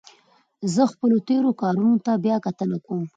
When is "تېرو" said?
1.27-1.51